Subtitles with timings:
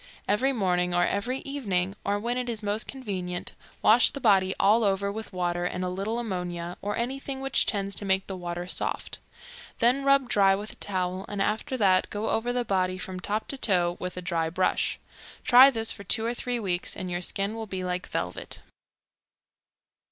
[0.27, 3.51] Every morning or every evening, or when it is most convenient,
[3.83, 7.93] wash the body all over with water and a little ammonia, or anything which tends
[7.97, 9.19] to make the water soft;
[9.77, 13.47] then rub dry with a towel, and after that go over the body from top
[13.49, 14.97] to toe with a dry brush.
[15.43, 18.59] Try this for two or three weeks, and your skin will be like velvet.